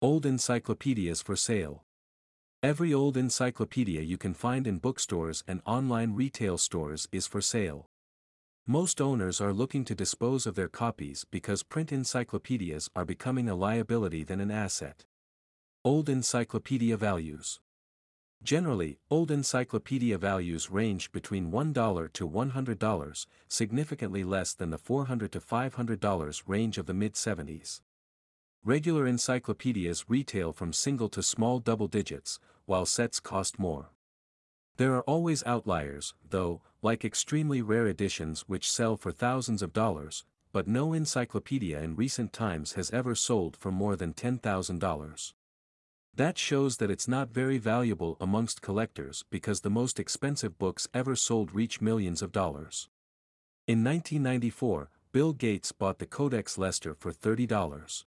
Old 0.00 0.26
encyclopedias 0.26 1.22
for 1.22 1.36
sale. 1.36 1.84
Every 2.60 2.92
old 2.92 3.16
encyclopedia 3.16 4.00
you 4.00 4.18
can 4.18 4.34
find 4.34 4.66
in 4.66 4.78
bookstores 4.78 5.44
and 5.46 5.62
online 5.64 6.16
retail 6.16 6.58
stores 6.58 7.06
is 7.12 7.28
for 7.28 7.40
sale. 7.40 7.88
Most 8.66 9.00
owners 9.00 9.40
are 9.40 9.52
looking 9.52 9.84
to 9.84 9.94
dispose 9.94 10.48
of 10.48 10.56
their 10.56 10.66
copies 10.66 11.24
because 11.30 11.62
print 11.62 11.92
encyclopedias 11.92 12.90
are 12.96 13.04
becoming 13.04 13.48
a 13.48 13.54
liability 13.54 14.24
than 14.24 14.40
an 14.40 14.50
asset. 14.50 15.04
Old 15.84 16.08
encyclopedia 16.08 16.96
values. 16.96 17.58
Generally, 18.40 19.00
old 19.10 19.32
encyclopedia 19.32 20.16
values 20.16 20.70
range 20.70 21.10
between 21.10 21.50
$1 21.50 22.12
to 22.12 22.28
$100, 22.28 23.26
significantly 23.48 24.22
less 24.22 24.54
than 24.54 24.70
the 24.70 24.78
400 24.78 25.32
to 25.32 25.40
$500 25.40 26.42
range 26.46 26.78
of 26.78 26.86
the 26.86 26.94
mid 26.94 27.14
70s. 27.14 27.80
Regular 28.62 29.08
encyclopedias 29.08 30.08
retail 30.08 30.52
from 30.52 30.72
single 30.72 31.08
to 31.08 31.20
small 31.20 31.58
double 31.58 31.88
digits, 31.88 32.38
while 32.64 32.86
sets 32.86 33.18
cost 33.18 33.58
more. 33.58 33.90
There 34.76 34.94
are 34.94 35.02
always 35.02 35.42
outliers, 35.42 36.14
though, 36.30 36.62
like 36.80 37.04
extremely 37.04 37.60
rare 37.60 37.88
editions 37.88 38.42
which 38.42 38.70
sell 38.70 38.96
for 38.96 39.10
thousands 39.10 39.62
of 39.62 39.72
dollars, 39.72 40.24
but 40.52 40.68
no 40.68 40.92
encyclopedia 40.92 41.80
in 41.80 41.96
recent 41.96 42.32
times 42.32 42.74
has 42.74 42.92
ever 42.92 43.16
sold 43.16 43.56
for 43.56 43.72
more 43.72 43.96
than 43.96 44.14
$10,000. 44.14 45.32
That 46.14 46.36
shows 46.36 46.76
that 46.76 46.90
it's 46.90 47.08
not 47.08 47.30
very 47.30 47.56
valuable 47.56 48.18
amongst 48.20 48.60
collectors 48.60 49.24
because 49.30 49.62
the 49.62 49.70
most 49.70 49.98
expensive 49.98 50.58
books 50.58 50.86
ever 50.92 51.16
sold 51.16 51.54
reach 51.54 51.80
millions 51.80 52.20
of 52.20 52.32
dollars. 52.32 52.90
In 53.66 53.82
1994, 53.82 54.90
Bill 55.12 55.32
Gates 55.32 55.72
bought 55.72 55.98
the 55.98 56.06
Codex 56.06 56.58
Leicester 56.58 56.94
for 56.94 57.12
$30. 57.12 58.04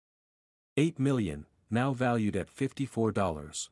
8 0.76 0.99
million, 0.99 1.46
now 1.70 1.94
valued 1.94 2.37
at 2.37 2.54
$54. 2.54 3.68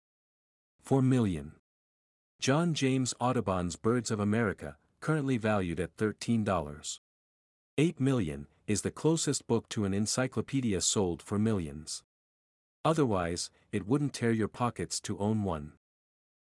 4 0.80 1.02
million. 1.02 1.52
John 2.40 2.72
James 2.72 3.14
Audubon's 3.20 3.76
Birds 3.76 4.10
of 4.10 4.18
America, 4.18 4.76
currently 5.00 5.36
valued 5.36 5.78
at 5.78 5.96
$13. 5.96 6.98
8 7.76 8.00
million, 8.00 8.46
is 8.66 8.80
the 8.80 8.90
closest 8.90 9.46
book 9.46 9.68
to 9.68 9.84
an 9.84 9.92
encyclopedia 9.92 10.80
sold 10.80 11.20
for 11.20 11.38
millions. 11.38 12.02
Otherwise, 12.84 13.50
it 13.70 13.86
wouldn't 13.86 14.12
tear 14.12 14.32
your 14.32 14.48
pockets 14.48 15.00
to 15.00 15.18
own 15.18 15.44
one. 15.44 15.72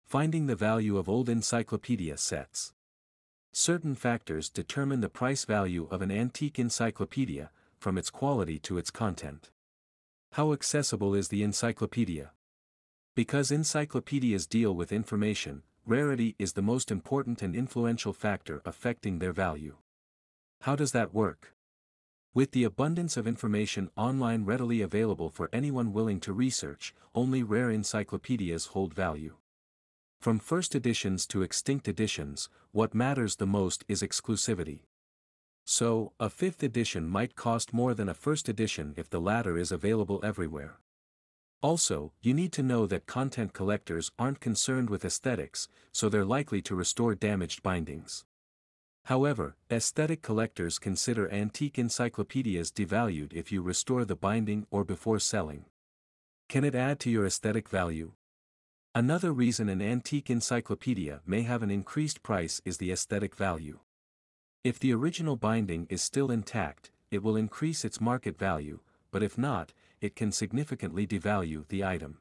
Finding 0.06 0.46
the 0.48 0.56
value 0.56 0.98
of 0.98 1.10
old 1.10 1.30
encyclopedia 1.30 2.18
sets. 2.18 2.74
Certain 3.52 3.96
factors 3.96 4.50
determine 4.50 5.02
the 5.02 5.10
price 5.10 5.46
value 5.46 5.88
of 5.90 6.02
an 6.02 6.12
antique 6.12 6.60
encyclopedia, 6.60 7.50
from 7.78 7.98
its 7.98 8.10
quality 8.10 8.60
to 8.60 8.78
its 8.78 8.92
content. 8.92 9.50
How 10.34 10.54
accessible 10.54 11.16
is 11.16 11.30
the 11.30 11.42
encyclopedia? 11.42 12.32
Because 13.16 13.52
encyclopedias 13.52 14.46
deal 14.46 14.76
with 14.76 14.92
information, 14.92 15.64
rarity 15.86 16.36
is 16.38 16.54
the 16.54 16.62
most 16.62 16.92
important 16.92 17.42
and 17.42 17.56
influential 17.56 18.14
factor 18.14 18.62
affecting 18.66 19.18
their 19.18 19.34
value. 19.34 19.78
How 20.62 20.76
does 20.76 20.92
that 20.92 21.14
work? 21.14 21.56
With 22.40 22.52
the 22.52 22.64
abundance 22.64 23.18
of 23.18 23.28
information 23.28 23.90
online 23.98 24.46
readily 24.46 24.80
available 24.80 25.30
for 25.30 25.50
anyone 25.52 25.92
willing 25.92 26.22
to 26.22 26.32
research, 26.32 26.96
only 27.14 27.44
rare 27.44 27.70
encyclopedias 27.70 28.68
hold 28.68 28.94
value. 28.94 29.36
From 30.22 30.40
first 30.40 30.74
editions 30.74 31.28
to 31.28 31.42
extinct 31.42 31.90
editions, 31.90 32.48
what 32.72 32.96
matters 32.96 33.36
the 33.36 33.46
most 33.46 33.84
is 33.90 34.02
exclusivity. 34.02 34.84
So, 35.66 36.14
a 36.18 36.30
fifth 36.30 36.64
edition 36.64 37.10
might 37.10 37.36
cost 37.36 37.74
more 37.74 37.94
than 37.94 38.08
a 38.08 38.14
first 38.14 38.48
edition 38.48 38.94
if 38.96 39.10
the 39.10 39.20
latter 39.20 39.58
is 39.58 39.74
available 39.74 40.22
everywhere. 40.24 40.80
Also, 41.62 42.14
you 42.22 42.34
need 42.34 42.54
to 42.54 42.64
know 42.64 42.88
that 42.88 43.06
content 43.06 43.52
collectors 43.52 44.12
aren't 44.18 44.40
concerned 44.40 44.90
with 44.90 45.04
aesthetics, 45.04 45.68
so 45.92 46.08
they're 46.08 46.24
likely 46.24 46.62
to 46.62 46.74
restore 46.74 47.16
damaged 47.16 47.62
bindings. 47.62 48.24
However, 49.06 49.56
aesthetic 49.72 50.22
collectors 50.22 50.78
consider 50.78 51.32
antique 51.32 51.80
encyclopedias 51.80 52.72
devalued 52.72 53.34
if 53.34 53.52
you 53.52 53.62
restore 53.62 54.06
the 54.06 54.16
binding 54.16 54.68
or 54.70 54.84
before 54.84 55.20
selling. 55.20 55.66
Can 56.48 56.64
it 56.64 56.76
add 56.76 57.00
to 57.02 57.10
your 57.10 57.26
aesthetic 57.26 57.70
value? 57.70 58.14
Another 58.96 59.32
reason 59.32 59.70
an 59.70 59.82
antique 59.82 60.30
encyclopedia 60.30 61.22
may 61.26 61.44
have 61.44 61.62
an 61.64 61.72
increased 61.72 62.24
price 62.24 62.62
is 62.66 62.78
the 62.78 62.92
aesthetic 62.92 63.36
value. 63.36 63.80
If 64.64 64.80
the 64.80 64.94
original 64.94 65.36
binding 65.36 65.88
is 65.90 66.02
still 66.02 66.32
intact, 66.32 66.92
it 67.12 67.24
will 67.24 67.36
increase 67.36 67.86
its 67.86 68.02
market 68.02 68.38
value, 68.38 68.80
but 69.12 69.24
if 69.24 69.38
not, 69.38 69.74
it 70.02 70.16
can 70.16 70.32
significantly 70.32 71.08
devalue 71.08 71.68
the 71.68 71.84
item. 71.84 72.18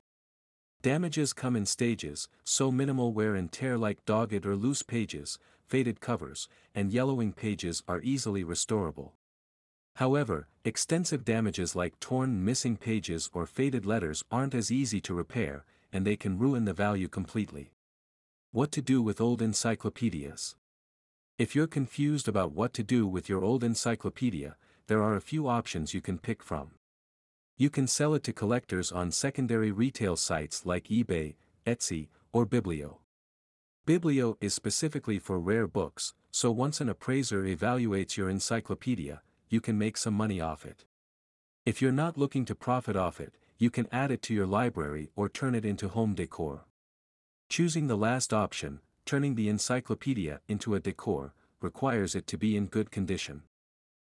Damages 0.80 1.32
come 1.32 1.56
in 1.56 1.66
stages, 1.66 2.28
so 2.44 2.70
minimal 2.70 3.12
wear 3.12 3.34
and 3.34 3.50
tear 3.50 3.76
like 3.76 4.04
dogged 4.04 4.46
or 4.46 4.54
loose 4.54 4.82
pages, 4.82 5.38
faded 5.68 6.00
covers, 6.00 6.48
and 6.74 6.92
yellowing 6.92 7.32
pages 7.32 7.82
are 7.86 8.00
easily 8.02 8.42
restorable. 8.42 9.12
However, 9.96 10.48
extensive 10.64 11.24
damages 11.24 11.76
like 11.76 12.00
torn 12.00 12.44
missing 12.44 12.76
pages 12.76 13.28
or 13.32 13.46
faded 13.46 13.84
letters 13.84 14.24
aren't 14.30 14.54
as 14.54 14.70
easy 14.70 15.00
to 15.02 15.14
repair, 15.14 15.64
and 15.92 16.06
they 16.06 16.16
can 16.16 16.38
ruin 16.38 16.64
the 16.64 16.72
value 16.72 17.08
completely. 17.08 17.72
What 18.50 18.72
to 18.72 18.82
do 18.82 19.02
with 19.02 19.20
old 19.20 19.42
encyclopedias? 19.42 20.56
If 21.36 21.54
you're 21.54 21.66
confused 21.66 22.28
about 22.28 22.52
what 22.52 22.72
to 22.74 22.82
do 22.82 23.06
with 23.06 23.28
your 23.28 23.44
old 23.44 23.62
encyclopedia, 23.62 24.56
there 24.86 25.02
are 25.02 25.16
a 25.16 25.20
few 25.20 25.48
options 25.48 25.92
you 25.92 26.00
can 26.00 26.18
pick 26.18 26.42
from. 26.42 26.70
You 27.56 27.68
can 27.68 27.86
sell 27.86 28.14
it 28.14 28.22
to 28.24 28.32
collectors 28.32 28.90
on 28.90 29.10
secondary 29.10 29.70
retail 29.70 30.16
sites 30.16 30.64
like 30.64 30.88
eBay, 30.88 31.34
Etsy, 31.66 32.08
or 32.32 32.46
Biblio. 32.46 32.98
Biblio 33.88 34.36
is 34.38 34.52
specifically 34.52 35.18
for 35.18 35.40
rare 35.40 35.66
books, 35.66 36.12
so 36.30 36.50
once 36.50 36.82
an 36.82 36.90
appraiser 36.90 37.44
evaluates 37.44 38.18
your 38.18 38.28
encyclopedia, 38.28 39.22
you 39.48 39.62
can 39.62 39.78
make 39.78 39.96
some 39.96 40.12
money 40.12 40.42
off 40.42 40.66
it. 40.66 40.84
If 41.64 41.80
you're 41.80 41.90
not 41.90 42.18
looking 42.18 42.44
to 42.44 42.54
profit 42.54 42.96
off 42.96 43.18
it, 43.18 43.32
you 43.56 43.70
can 43.70 43.88
add 43.90 44.10
it 44.10 44.20
to 44.24 44.34
your 44.34 44.46
library 44.46 45.08
or 45.16 45.30
turn 45.30 45.54
it 45.54 45.64
into 45.64 45.88
home 45.88 46.14
decor. 46.14 46.66
Choosing 47.48 47.86
the 47.86 47.96
last 47.96 48.34
option, 48.34 48.80
turning 49.06 49.36
the 49.36 49.48
encyclopedia 49.48 50.42
into 50.48 50.74
a 50.74 50.80
decor, 50.80 51.32
requires 51.62 52.14
it 52.14 52.26
to 52.26 52.36
be 52.36 52.58
in 52.58 52.66
good 52.66 52.90
condition. 52.90 53.44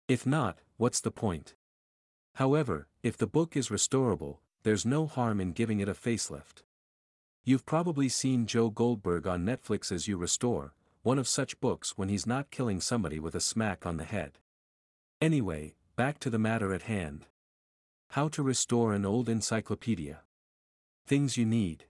If 0.08 0.26
not, 0.26 0.58
what's 0.78 1.00
the 1.00 1.12
point? 1.12 1.54
However, 2.34 2.88
if 3.04 3.16
the 3.16 3.28
book 3.28 3.56
is 3.56 3.68
restorable, 3.68 4.38
there's 4.64 4.84
no 4.84 5.06
harm 5.06 5.40
in 5.40 5.52
giving 5.52 5.78
it 5.78 5.88
a 5.88 5.94
facelift. 5.94 6.64
You've 7.42 7.64
probably 7.64 8.08
seen 8.08 8.46
Joe 8.46 8.68
Goldberg 8.68 9.26
on 9.26 9.46
Netflix 9.46 9.90
as 9.90 10.06
You 10.06 10.18
Restore, 10.18 10.74
one 11.02 11.18
of 11.18 11.26
such 11.26 11.58
books 11.58 11.96
when 11.96 12.10
he's 12.10 12.26
not 12.26 12.50
killing 12.50 12.80
somebody 12.80 13.18
with 13.18 13.34
a 13.34 13.40
smack 13.40 13.86
on 13.86 13.96
the 13.96 14.04
head. 14.04 14.38
Anyway, 15.22 15.74
back 15.96 16.18
to 16.18 16.28
the 16.28 16.38
matter 16.38 16.74
at 16.74 16.82
hand. 16.82 17.26
How 18.08 18.28
to 18.28 18.42
restore 18.42 18.92
an 18.92 19.06
old 19.06 19.28
encyclopedia. 19.28 20.20
Things 21.06 21.38
you 21.38 21.46
need. 21.46 21.86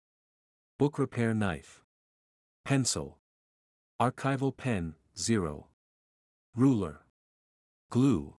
Book 0.78 0.98
repair 0.98 1.34
knife. 1.34 1.82
Pencil. 2.64 3.18
Archival 4.00 4.56
pen, 4.56 4.94
0. 5.18 5.66
Ruler. 6.54 7.00
Glue. 7.90 8.36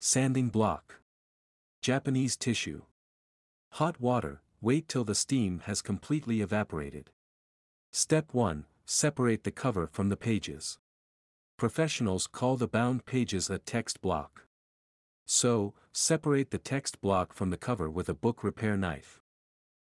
Sanding 0.00 0.48
block. 0.48 1.00
Japanese 1.80 2.36
tissue. 2.36 2.82
Hot 3.72 4.00
water, 4.00 4.42
wait 4.64 4.88
till 4.88 5.04
the 5.04 5.14
steam 5.14 5.60
has 5.66 5.82
completely 5.82 6.40
evaporated. 6.40 7.10
Step 7.92 8.32
1 8.32 8.64
Separate 8.86 9.44
the 9.44 9.50
cover 9.50 9.86
from 9.86 10.08
the 10.08 10.16
pages. 10.16 10.78
Professionals 11.58 12.26
call 12.26 12.56
the 12.56 12.66
bound 12.66 13.04
pages 13.04 13.50
a 13.50 13.58
text 13.58 14.00
block. 14.00 14.46
So, 15.26 15.74
separate 15.92 16.50
the 16.50 16.56
text 16.56 17.02
block 17.02 17.34
from 17.34 17.50
the 17.50 17.58
cover 17.58 17.90
with 17.90 18.08
a 18.08 18.14
book 18.14 18.42
repair 18.42 18.74
knife. 18.74 19.20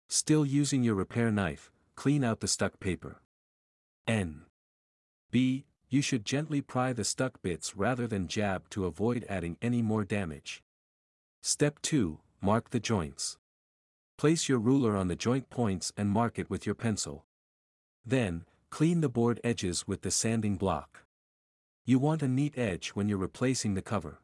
Still 0.09 0.43
using 0.43 0.83
your 0.83 0.95
repair 0.95 1.31
knife, 1.31 1.71
clean 1.95 2.23
out 2.23 2.39
the 2.39 2.47
stuck 2.47 2.79
paper. 2.79 3.21
N. 4.07 4.41
B. 5.29 5.65
You 5.89 6.01
should 6.01 6.25
gently 6.25 6.61
pry 6.61 6.93
the 6.93 7.03
stuck 7.03 7.43
bits 7.43 7.77
rather 7.77 8.07
than 8.07 8.27
jab 8.27 8.69
to 8.71 8.87
avoid 8.87 9.23
adding 9.29 9.55
any 9.61 9.83
more 9.83 10.03
damage. 10.03 10.63
Step 11.43 11.79
2 11.83 12.19
Mark 12.41 12.71
the 12.71 12.79
joints. 12.79 13.37
Place 14.17 14.47
your 14.47 14.59
ruler 14.59 14.95
on 14.95 15.07
the 15.07 15.15
joint 15.15 15.49
points 15.49 15.91
and 15.97 16.09
mark 16.09 16.39
it 16.39 16.49
with 16.49 16.65
your 16.65 16.75
pencil. 16.75 17.25
Then, 18.05 18.45
clean 18.69 19.01
the 19.01 19.09
board 19.09 19.39
edges 19.43 19.87
with 19.87 20.01
the 20.01 20.11
sanding 20.11 20.55
block. 20.55 21.05
You 21.85 21.99
want 21.99 22.21
a 22.21 22.27
neat 22.27 22.57
edge 22.57 22.89
when 22.89 23.09
you're 23.09 23.17
replacing 23.17 23.73
the 23.73 23.81
cover. 23.81 24.21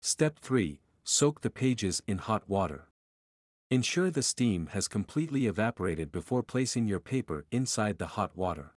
Step 0.00 0.38
3 0.38 0.80
Soak 1.04 1.40
the 1.40 1.50
pages 1.50 2.02
in 2.06 2.18
hot 2.18 2.48
water. 2.48 2.86
Ensure 3.68 4.10
the 4.10 4.22
steam 4.22 4.68
has 4.68 4.88
completely 4.88 5.46
evaporated 5.46 6.10
before 6.10 6.42
placing 6.42 6.86
your 6.86 7.00
paper 7.00 7.46
inside 7.50 7.98
the 7.98 8.14
hot 8.18 8.36
water. 8.36 8.74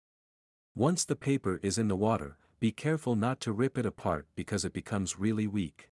Once 0.75 1.05
the 1.05 1.17
paper 1.17 1.61
is 1.63 1.77
in 1.77 1.89
the 1.89 1.97
water, 1.97 2.37
be 2.59 2.73
careful 2.73 3.17
not 3.17 3.41
to 3.41 3.53
rip 3.53 3.77
it 3.77 3.87
apart 3.87 4.27
because 4.35 4.65
it 4.65 4.73
becomes 4.73 5.19
really 5.19 5.47
weak. 5.47 5.90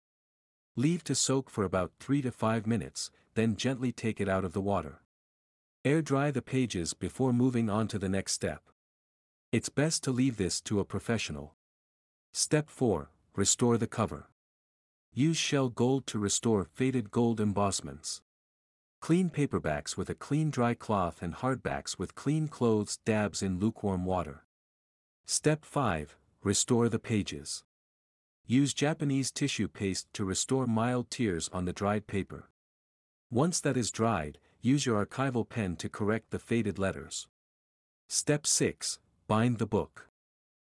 Leave 0.78 1.02
to 1.04 1.14
soak 1.14 1.48
for 1.48 1.64
about 1.64 1.92
3 2.00 2.20
to 2.20 2.30
5 2.30 2.66
minutes, 2.66 3.10
then 3.34 3.56
gently 3.56 3.92
take 3.92 4.20
it 4.20 4.28
out 4.28 4.44
of 4.44 4.52
the 4.52 4.60
water. 4.60 5.00
Air 5.86 6.02
dry 6.02 6.30
the 6.30 6.42
pages 6.42 6.92
before 6.92 7.32
moving 7.32 7.70
on 7.70 7.88
to 7.88 7.98
the 7.98 8.10
next 8.10 8.32
step. 8.32 8.60
It's 9.52 9.70
best 9.70 10.04
to 10.04 10.10
leave 10.10 10.36
this 10.36 10.60
to 10.62 10.80
a 10.80 10.84
professional. 10.84 11.54
Step 12.34 12.68
4 12.68 13.10
Restore 13.34 13.78
the 13.78 13.86
cover. 13.86 14.28
Use 15.14 15.38
shell 15.38 15.70
gold 15.70 16.06
to 16.08 16.18
restore 16.18 16.64
faded 16.64 17.10
gold 17.10 17.40
embossments. 17.40 18.20
Clean 19.00 19.30
paperbacks 19.30 19.96
with 19.96 20.10
a 20.10 20.14
clean 20.14 20.50
dry 20.50 20.74
cloth 20.74 21.22
and 21.22 21.36
hardbacks 21.36 21.98
with 21.98 22.14
clean 22.14 22.48
clothes 22.48 22.98
dabs 23.06 23.42
in 23.42 23.58
lukewarm 23.58 24.04
water. 24.04 24.44
Step 25.24 25.64
5 25.64 26.18
Restore 26.42 26.90
the 26.90 26.98
pages. 26.98 27.64
Use 28.48 28.72
Japanese 28.72 29.32
tissue 29.32 29.66
paste 29.66 30.06
to 30.12 30.24
restore 30.24 30.68
mild 30.68 31.10
tears 31.10 31.50
on 31.52 31.64
the 31.64 31.72
dried 31.72 32.06
paper. 32.06 32.48
Once 33.28 33.60
that 33.60 33.76
is 33.76 33.90
dried, 33.90 34.38
use 34.60 34.86
your 34.86 35.04
archival 35.04 35.48
pen 35.48 35.74
to 35.74 35.88
correct 35.88 36.30
the 36.30 36.38
faded 36.38 36.78
letters. 36.78 37.26
Step 38.06 38.46
6 38.46 39.00
Bind 39.26 39.58
the 39.58 39.66
book. 39.66 40.08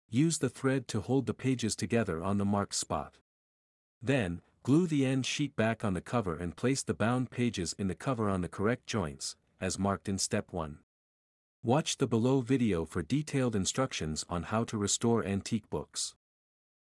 Use 0.08 0.38
the 0.38 0.48
thread 0.48 0.86
to 0.86 1.00
hold 1.00 1.26
the 1.26 1.34
pages 1.34 1.74
together 1.74 2.22
on 2.22 2.38
the 2.38 2.44
marked 2.44 2.76
spot. 2.76 3.18
Then, 4.00 4.42
glue 4.62 4.86
the 4.86 5.04
end 5.04 5.26
sheet 5.26 5.56
back 5.56 5.84
on 5.84 5.94
the 5.94 6.00
cover 6.00 6.36
and 6.36 6.54
place 6.54 6.84
the 6.84 6.94
bound 6.94 7.32
pages 7.32 7.74
in 7.76 7.88
the 7.88 7.96
cover 7.96 8.30
on 8.30 8.42
the 8.42 8.48
correct 8.48 8.86
joints, 8.86 9.34
as 9.60 9.76
marked 9.76 10.08
in 10.08 10.18
step 10.18 10.52
1. 10.52 10.78
Watch 11.64 11.96
the 11.96 12.06
below 12.06 12.42
video 12.42 12.84
for 12.84 13.02
detailed 13.02 13.56
instructions 13.56 14.24
on 14.28 14.44
how 14.44 14.62
to 14.62 14.78
restore 14.78 15.24
antique 15.24 15.68
books. 15.68 16.14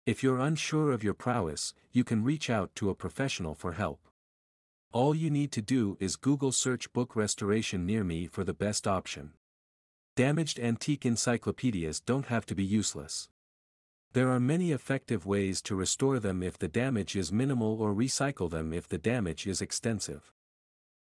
If 0.07 0.23
you're 0.23 0.39
unsure 0.39 0.93
of 0.93 1.03
your 1.03 1.15
prowess, 1.15 1.75
you 1.91 2.05
can 2.05 2.23
reach 2.23 2.49
out 2.49 2.73
to 2.77 2.91
a 2.91 2.95
professional 2.95 3.57
for 3.57 3.73
help. 3.73 3.99
All 4.93 5.17
you 5.17 5.31
need 5.31 5.51
to 5.51 5.61
do 5.61 5.97
is 5.99 6.15
Google 6.15 6.53
search 6.53 6.93
book 6.93 7.17
restoration 7.17 7.85
near 7.85 8.05
me 8.05 8.29
for 8.29 8.45
the 8.45 8.55
best 8.55 8.87
option. 8.87 9.33
Damaged 10.15 10.61
antique 10.61 11.05
encyclopedias 11.05 11.99
don't 11.99 12.27
have 12.27 12.47
to 12.47 12.55
be 12.55 12.63
useless. 12.63 13.29
There 14.13 14.31
are 14.31 14.39
many 14.39 14.71
effective 14.71 15.27
ways 15.27 15.61
to 15.63 15.75
restore 15.75 16.21
them 16.21 16.41
if 16.41 16.57
the 16.57 16.69
damage 16.69 17.17
is 17.17 17.33
minimal 17.33 17.83
or 17.83 17.93
recycle 17.93 18.49
them 18.49 18.73
if 18.73 18.87
the 18.89 18.99
damage 18.99 19.45
is 19.45 19.61
extensive. 19.61 20.33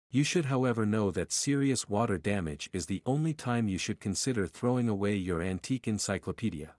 You 0.09 0.23
should 0.23 0.45
however 0.45 0.83
know 0.83 1.11
that 1.11 1.31
serious 1.31 1.87
water 1.87 2.17
damage 2.17 2.71
is 2.73 2.87
the 2.87 3.03
only 3.05 3.35
time 3.35 3.67
you 3.67 3.77
should 3.77 3.99
consider 3.99 4.47
throwing 4.47 4.89
away 4.89 5.13
your 5.13 5.43
antique 5.43 5.87
encyclopedia. 5.87 6.73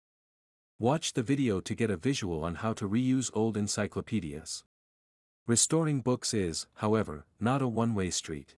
Watch 0.78 1.14
the 1.14 1.22
video 1.22 1.60
to 1.60 1.74
get 1.74 1.90
a 1.90 1.96
visual 1.96 2.44
on 2.44 2.56
how 2.56 2.74
to 2.74 2.86
reuse 2.86 3.30
old 3.32 3.56
encyclopedias. 3.56 4.62
Restoring 5.46 6.02
books 6.02 6.34
is, 6.34 6.66
however, 6.74 7.24
not 7.40 7.62
a 7.62 7.66
one-way 7.66 8.10
street. 8.10 8.56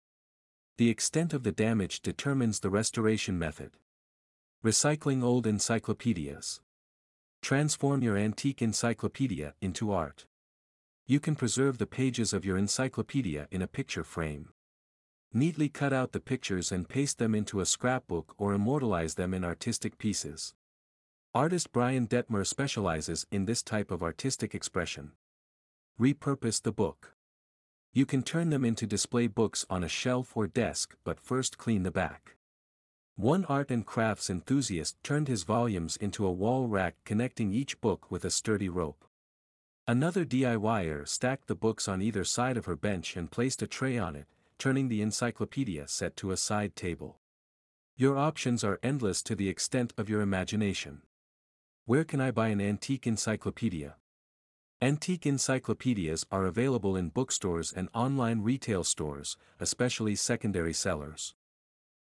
The 0.79 0.89
extent 0.89 1.35
of 1.35 1.43
the 1.43 1.53
damage 1.53 2.01
determines 2.01 2.61
the 2.61 2.71
restoration 2.71 3.39
method. 3.39 3.73
Recycling 4.65 5.23
old 5.23 5.47
encyclopedias. 5.47 6.63
Transform 7.43 8.03
your 8.03 8.17
antique 8.17 8.63
encyclopedia 8.63 9.53
into 9.61 9.93
art. 9.93 10.25
You 11.07 11.21
can 11.21 11.37
preserve 11.37 11.77
the 11.77 11.87
pages 11.87 12.33
of 12.33 12.47
your 12.47 12.57
encyclopedia 12.57 13.47
in 13.51 13.61
a 13.61 13.69
picture 13.69 14.05
frame. 14.05 14.49
Neatly 15.35 15.69
cut 15.69 15.93
out 15.93 16.13
the 16.13 16.21
pictures 16.21 16.73
and 16.73 16.89
paste 16.89 17.19
them 17.19 17.35
into 17.35 17.61
a 17.61 17.67
scrapbook 17.67 18.35
or 18.39 18.55
immortalize 18.55 19.17
them 19.17 19.35
in 19.35 19.45
artistic 19.45 19.99
pieces. 19.99 20.55
Artist 21.37 21.70
Brian 21.70 22.09
Dettmer 22.09 22.46
specializes 22.46 23.27
in 23.31 23.44
this 23.44 23.62
type 23.62 23.90
of 23.90 24.03
artistic 24.03 24.55
expression. 24.55 25.12
Repurpose 26.01 26.62
the 26.62 26.72
book. 26.72 27.12
You 27.92 28.07
can 28.07 28.22
turn 28.22 28.49
them 28.49 28.64
into 28.64 28.87
display 28.87 29.27
books 29.27 29.66
on 29.68 29.85
a 29.85 29.88
shelf 29.88 30.35
or 30.35 30.46
desk 30.46 30.96
but 31.05 31.20
first 31.20 31.59
clean 31.59 31.83
the 31.83 31.90
back. 31.90 32.37
One 33.16 33.44
art 33.51 33.70
and 33.70 33.85
crafts 33.85 34.31
enthusiast 34.31 34.96
turned 35.03 35.29
his 35.29 35.42
volumes 35.42 35.99
into 35.99 36.27
a 36.27 36.33
wall 36.33 36.68
rack 36.68 36.94
connecting 37.05 37.53
each 37.53 37.83
book 37.83 38.11
with 38.11 38.25
a 38.25 38.31
sturdy 38.31 38.70
rope. 38.70 39.05
Another 39.87 40.25
DIYer 40.25 41.07
stacked 41.07 41.49
the 41.49 41.55
books 41.55 41.87
on 41.87 42.01
either 42.01 42.25
side 42.25 42.57
of 42.57 42.64
her 42.64 42.77
bench 42.77 43.14
and 43.14 43.31
placed 43.31 43.61
a 43.61 43.66
tray 43.66 43.99
on 43.99 44.16
it, 44.16 44.25
turning 44.59 44.88
the 44.88 45.03
encyclopedia 45.03 45.87
set 45.87 46.16
to 46.16 46.31
a 46.31 46.38
side 46.38 46.75
table. 46.75 47.18
Your 47.94 48.16
options 48.16 48.64
are 48.64 48.81
endless 48.83 49.22
to 49.25 49.35
the 49.35 49.51
extent 49.51 49.92
of 49.99 50.09
your 50.09 50.22
imagination. 50.22 51.03
Where 51.88 52.03
can 52.03 52.20
I 52.20 52.33
buy 52.33 52.49
an 52.49 52.61
antique 52.61 53.07
encyclopedia? 53.07 53.94
Antique 54.83 55.25
encyclopedias 55.25 56.27
are 56.33 56.44
available 56.44 56.96
in 56.96 57.11
bookstores 57.11 57.72
and 57.72 57.88
online 57.94 58.40
retail 58.42 58.83
stores, 58.83 59.37
especially 59.61 60.16
secondary 60.16 60.72
sellers. 60.72 61.37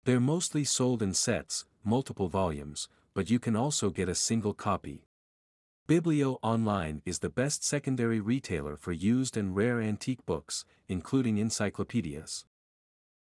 They're 0.05 0.21
mostly 0.21 0.63
sold 0.63 1.01
in 1.01 1.13
sets, 1.13 1.65
multiple 1.83 2.29
volumes, 2.29 2.87
but 3.13 3.29
you 3.29 3.37
can 3.37 3.57
also 3.57 3.89
get 3.89 4.07
a 4.07 4.15
single 4.15 4.53
copy. 4.53 5.09
Biblio 5.89 6.39
Online 6.41 7.01
is 7.05 7.19
the 7.19 7.29
best 7.29 7.65
secondary 7.65 8.21
retailer 8.21 8.77
for 8.77 8.93
used 8.93 9.35
and 9.35 9.57
rare 9.57 9.81
antique 9.81 10.25
books, 10.25 10.63
including 10.87 11.37
encyclopedias. 11.37 12.45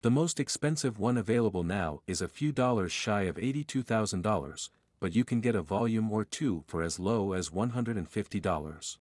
The 0.02 0.10
most 0.10 0.40
expensive 0.40 0.98
one 0.98 1.16
available 1.16 1.64
now 1.64 2.02
is 2.08 2.24
a 2.24 2.28
few 2.28 2.52
dollars 2.52 2.92
shy 2.92 3.24
of 3.24 3.36
$82,000, 3.36 4.70
but 5.00 5.16
you 5.16 5.24
can 5.24 5.42
get 5.42 5.56
a 5.56 5.62
volume 5.62 6.12
or 6.12 6.26
two 6.26 6.64
for 6.68 6.84
as 6.84 7.00
low 7.00 7.34
as 7.34 7.50
$150. 7.50 8.98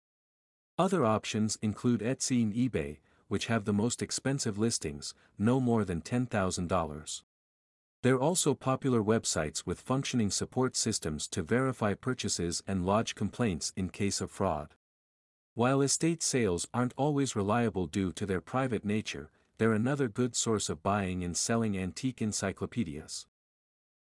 Other 0.79 1.05
options 1.05 1.59
include 1.61 2.01
Etsy 2.01 2.43
and 2.43 2.55
eBay, 2.55 2.99
which 3.27 3.47
have 3.47 3.65
the 3.65 3.73
most 3.73 4.03
expensive 4.03 4.59
listings, 4.59 5.15
no 5.39 5.61
more 5.61 5.85
than 5.85 6.01
$10,000. 6.01 7.23
They're 8.03 8.19
also 8.19 8.55
popular 8.55 9.03
websites 9.03 9.67
with 9.67 9.81
functioning 9.81 10.31
support 10.31 10.77
systems 10.77 11.27
to 11.29 11.43
verify 11.43 11.95
purchases 11.95 12.63
and 12.67 12.87
lodge 12.87 13.17
complaints 13.17 13.73
in 13.77 13.89
case 13.89 14.21
of 14.21 14.31
fraud. 14.31 14.75
While 15.55 15.83
estate 15.83 16.23
sales 16.23 16.69
aren't 16.73 16.95
always 16.97 17.35
reliable 17.35 17.87
due 17.87 18.13
to 18.13 18.25
their 18.25 18.41
private 18.41 18.85
nature, 18.85 19.31
they're 19.59 19.73
another 19.73 20.07
good 20.07 20.37
source 20.37 20.69
of 20.69 20.85
buying 20.85 21.25
and 21.25 21.37
selling 21.37 21.77
antique 21.77 22.23
encyclopedias. 22.23 23.27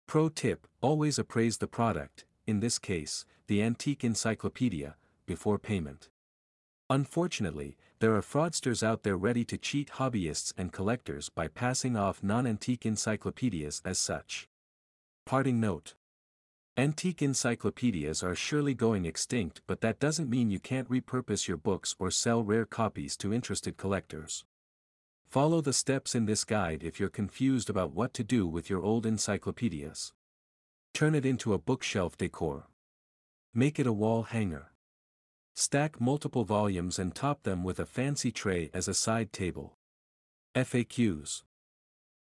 Pro 0.07 0.29
tip 0.29 0.67
always 0.79 1.19
appraise 1.19 1.57
the 1.57 1.67
product, 1.67 2.23
in 2.45 2.61
this 2.61 2.79
case, 2.79 3.25
the 3.47 3.61
antique 3.61 4.05
encyclopedia, 4.05 4.95
before 5.25 5.59
payment. 5.59 6.07
Unfortunately, 6.89 7.75
there 7.99 8.15
are 8.15 8.21
fraudsters 8.21 8.81
out 8.81 9.03
there 9.03 9.17
ready 9.17 9.43
to 9.43 9.57
cheat 9.57 9.89
hobbyists 9.95 10.53
and 10.57 10.71
collectors 10.71 11.27
by 11.27 11.49
passing 11.49 11.97
off 11.97 12.23
non-antique 12.23 12.85
encyclopedias 12.85 13.81
as 13.83 13.97
such. 13.97 14.47
Parting 15.25 15.59
note. 15.59 15.95
Antique 16.77 17.21
encyclopedias 17.21 18.23
are 18.23 18.35
surely 18.35 18.73
going 18.73 19.05
extinct 19.05 19.61
but 19.67 19.81
that 19.81 19.99
doesn't 19.99 20.29
mean 20.29 20.49
you 20.49 20.59
can't 20.59 20.89
repurpose 20.89 21.49
your 21.49 21.57
books 21.57 21.95
or 21.99 22.11
sell 22.11 22.43
rare 22.43 22.65
copies 22.65 23.17
to 23.17 23.33
interested 23.33 23.75
collectors. 23.75 24.45
Follow 25.27 25.59
the 25.59 25.73
steps 25.73 26.15
in 26.15 26.25
this 26.25 26.45
guide 26.45 26.83
if 26.83 27.01
you're 27.01 27.09
confused 27.09 27.69
about 27.69 27.93
what 27.93 28.13
to 28.13 28.23
do 28.23 28.47
with 28.47 28.69
your 28.69 28.81
old 28.81 29.05
encyclopedias. 29.05 30.13
Turn 30.93 31.13
it 31.13 31.25
into 31.25 31.53
a 31.53 31.57
bookshelf 31.57 32.17
decor. 32.17 32.67
Make 33.53 33.77
it 33.77 33.85
a 33.85 33.91
wall 33.91 34.23
hanger. 34.23 34.71
Stack 35.53 35.99
multiple 35.99 36.45
volumes 36.45 36.97
and 36.97 37.13
top 37.13 37.43
them 37.43 37.65
with 37.65 37.77
a 37.77 37.85
fancy 37.85 38.31
tray 38.31 38.69
as 38.73 38.87
a 38.87 38.93
side 38.93 39.33
table. 39.33 39.75
FAQs. 40.55 41.43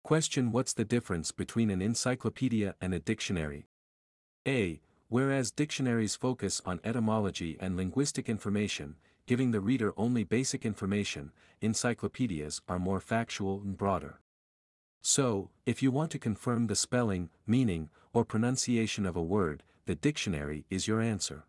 Question 0.03 0.51
What's 0.51 0.73
the 0.73 0.85
difference 0.85 1.31
between 1.31 1.71
an 1.71 1.81
encyclopedia 1.81 2.75
and 2.81 2.93
a 2.93 2.99
dictionary? 2.99 3.69
A. 4.49 4.81
Whereas 5.09 5.53
dictionaries 5.53 6.17
focus 6.17 6.61
on 6.67 6.81
etymology 6.83 7.57
and 7.61 7.77
linguistic 7.77 8.29
information, 8.29 8.97
giving 9.27 9.51
the 9.51 9.61
reader 9.61 9.93
only 9.97 10.25
basic 10.25 10.65
information, 10.65 11.33
encyclopedias 11.61 12.61
are 12.69 12.79
more 12.79 13.01
factual 13.01 13.61
and 13.61 13.77
broader. 13.77 14.21
So, 15.03 15.51
if 15.65 15.83
you 15.83 15.91
want 15.91 16.11
to 16.13 16.19
confirm 16.19 16.67
the 16.67 16.77
spelling, 16.77 17.31
meaning, 17.47 17.91
or 18.13 18.25
pronunciation 18.25 19.05
of 19.05 19.17
a 19.17 19.23
word, 19.23 19.63
the 19.85 19.95
dictionary 19.95 20.65
is 20.71 20.89
your 20.89 21.01
answer. 21.01 21.45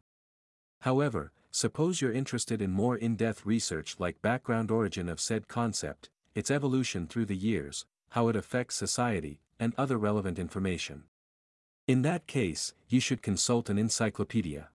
However, 0.81 1.31
suppose 1.51 2.01
you're 2.01 2.11
interested 2.11 2.61
in 2.61 2.71
more 2.71 2.97
in-depth 2.97 3.45
research 3.45 3.95
like 3.99 4.21
background 4.21 4.69
origin 4.69 5.09
of 5.09 5.19
said 5.19 5.47
concept, 5.47 6.09
its 6.35 6.51
evolution 6.51 7.07
through 7.07 7.25
the 7.25 7.35
years, 7.35 7.85
how 8.09 8.27
it 8.27 8.35
affects 8.35 8.75
society, 8.75 9.39
and 9.59 9.73
other 9.77 9.97
relevant 9.97 10.37
information. 10.37 11.03
In 11.87 12.03
that 12.03 12.27
case, 12.27 12.73
you 12.89 12.99
should 12.99 13.21
consult 13.21 13.69
an 13.69 13.77
encyclopedia. 13.77 14.69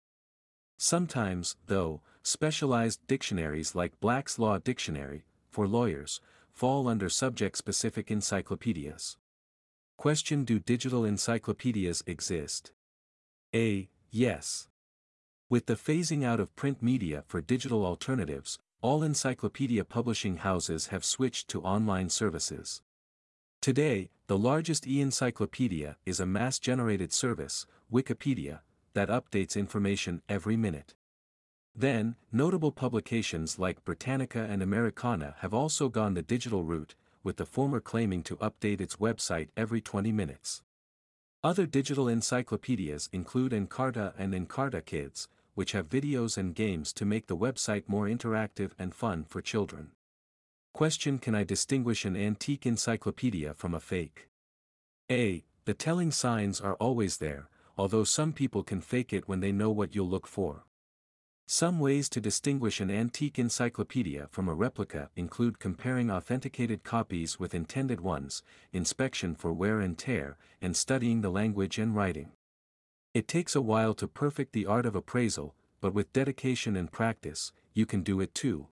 Sometimes, 0.85 1.55
though, 1.69 2.01
specialized 2.25 3.07
dictionaries 3.07 3.77
like 3.77 4.01
Black's 4.01 4.37
Law 4.37 4.59
Dictionary, 4.59 5.23
for 5.49 5.69
lawyers, 5.69 6.21
fall 6.51 6.89
under 6.89 7.09
subject-specific 7.09 8.11
encyclopedias. 8.11 9.17
Question 9.97 10.43
Do 10.43 10.59
digital 10.59 11.05
encyclopedias 11.05 12.03
exist? 12.05 12.73
A. 13.55 13.91
Yes. 14.11 14.67
With 15.49 15.67
the 15.67 15.77
phasing 15.77 16.25
out 16.25 16.41
of 16.41 16.57
print 16.57 16.83
media 16.83 17.23
for 17.29 17.41
digital 17.41 17.87
alternatives, 17.87 18.59
all 18.81 19.05
encyclopedia 19.05 19.85
publishing 19.85 20.39
houses 20.39 20.89
have 20.89 21.05
switched 21.05 21.47
to 21.51 21.63
online 21.63 22.09
services. 22.09 22.83
Today, 23.61 24.11
the 24.27 24.37
largest 24.37 24.89
e-encyclopedia 24.89 25.97
is 26.05 26.19
a 26.19 26.27
mass-generated 26.27 27.13
service, 27.13 27.67
Wikipedia, 27.93 28.63
that 28.95 29.09
updates 29.09 29.57
information 29.57 30.23
every 30.29 30.57
minute. 30.57 30.95
Then, 31.75 32.17
notable 32.31 32.73
publications 32.73 33.59
like 33.59 33.85
Britannica 33.85 34.47
and 34.49 34.63
Americana 34.63 35.37
have 35.39 35.55
also 35.55 35.89
gone 35.89 36.15
the 36.15 36.23
digital 36.23 36.65
route, 36.65 36.95
with 37.25 37.37
the 37.37 37.47
former 37.47 37.81
claiming 37.81 38.23
to 38.25 38.37
update 38.37 38.81
its 38.81 38.97
website 38.97 39.49
every 39.57 39.81
20 39.81 40.13
minutes. 40.13 40.63
Other 41.45 41.67
digital 41.67 42.09
encyclopedias 42.09 43.09
include 43.13 43.53
Encarta 43.53 44.13
and 44.19 44.35
Encarta 44.35 44.85
Kids, 44.85 45.29
which 45.55 45.73
have 45.73 45.89
videos 45.89 46.39
and 46.39 46.55
games 46.55 46.93
to 46.95 47.05
make 47.05 47.27
the 47.27 47.37
website 47.37 47.85
more 47.87 48.07
interactive 48.07 48.73
and 48.79 48.95
fun 48.95 49.25
for 49.25 49.41
children. 49.41 49.91
Question 50.73 51.19
Can 51.19 51.35
I 51.35 51.45
distinguish 51.45 52.05
an 52.05 52.17
antique 52.17 52.65
encyclopedia 52.65 53.55
from 53.55 53.75
a 53.75 53.81
fake? 53.81 54.29
A. 55.11 55.45
The 55.65 55.75
telling 55.75 56.11
signs 56.11 56.61
are 56.61 56.75
always 56.75 57.19
there, 57.19 57.49
although 57.77 58.05
some 58.05 58.33
people 58.33 58.63
can 58.63 58.81
fake 58.81 59.13
it 59.13 59.29
when 59.29 59.41
they 59.41 59.53
know 59.53 59.71
what 59.71 59.95
you'll 59.95 60.09
look 60.09 60.27
for. 60.27 60.65
Some 61.47 61.81
ways 61.81 62.09
to 62.11 62.21
distinguish 62.21 62.81
an 62.81 62.91
antique 62.91 63.39
encyclopedia 63.39 64.29
from 64.31 64.49
a 64.49 64.55
replica 64.55 65.11
include 65.17 65.59
comparing 65.59 66.11
authenticated 66.11 66.83
copies 66.85 67.39
with 67.39 67.55
intended 67.55 68.01
ones, 68.01 68.43
inspection 68.73 69.35
for 69.35 69.53
wear 69.53 69.81
and 69.81 69.99
tear, 69.99 70.39
and 70.61 70.77
studying 70.77 71.21
the 71.21 71.31
language 71.31 71.79
and 71.79 71.95
writing. 71.95 72.33
It 73.13 73.29
takes 73.29 73.55
a 73.55 73.61
while 73.61 73.93
to 73.95 74.09
perfect 74.09 74.53
the 74.53 74.65
art 74.65 74.87
of 74.87 74.97
appraisal, 74.97 75.55
but 75.81 75.93
with 75.93 76.13
dedication 76.13 76.77
and 76.77 76.91
practice, 76.91 77.53
you 77.75 77.85
can 77.85 78.03
do 78.03 78.21
it 78.21 78.35
too. 78.35 78.69